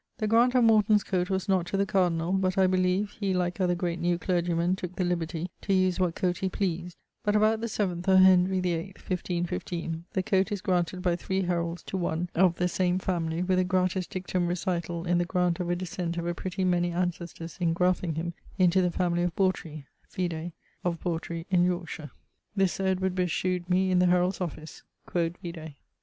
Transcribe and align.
9 0.19 0.27
July 0.31 0.39
1681: 0.45 0.49
'The 0.49 0.55
grant 0.55 0.55
of 0.55 0.87
Morton's 0.87 1.03
coate 1.03 1.29
was 1.29 1.47
not 1.47 1.67
to 1.67 1.77
the 1.77 1.85
cardinal, 1.85 2.33
but 2.33 2.57
I 2.57 2.65
beleeve 2.65 3.11
he 3.19 3.35
like 3.35 3.61
other 3.61 3.75
great 3.75 3.99
new 3.99 4.17
clergie 4.17 4.57
men 4.57 4.75
tooke 4.75 4.95
the 4.95 5.03
libertie 5.03 5.51
to 5.61 5.75
use 5.75 5.99
what 5.99 6.15
coate 6.15 6.39
he 6.39 6.49
pleased; 6.49 6.97
but 7.23 7.35
about 7.35 7.61
the 7.61 7.67
7th 7.67 8.07
of 8.07 8.17
Henry 8.17 8.59
VIII 8.59 8.93
<1515>, 8.97 10.05
the 10.13 10.23
coate 10.23 10.51
is 10.51 10.61
granted 10.61 11.03
by 11.03 11.15
three 11.15 11.43
heralds 11.43 11.83
to 11.83 11.97
one 11.97 12.31
of 12.33 12.55
the 12.57 12.67
same 12.67 12.97
family 12.97 13.43
with 13.43 13.59
a 13.59 13.63
gratis 13.63 14.07
dictum 14.07 14.47
recital 14.47 15.05
in 15.05 15.19
the 15.19 15.23
grant 15.25 15.59
of 15.59 15.69
a 15.69 15.75
descent 15.75 16.17
of 16.17 16.25
a 16.25 16.33
pretty 16.33 16.63
many 16.65 16.89
auncestors 16.89 17.59
ingraffing 17.59 18.15
him 18.17 18.33
into 18.57 18.81
the 18.81 18.89
family 18.89 19.21
of 19.21 19.35
Bawtry 19.35 19.85
(vide 20.09 20.51
of 20.83 20.99
Bawtry) 20.99 21.45
in 21.51 21.63
Yorkshire. 21.63 22.09
This 22.55 22.73
Sir 22.73 22.87
Edward 22.87 23.13
Bysh 23.13 23.29
shewed 23.29 23.69
me 23.69 23.91
in 23.91 23.99
the 23.99 24.07
Heralds' 24.07 24.41
Office.' 24.41 24.81
Quod 25.05 25.37
vide. 25.43 25.75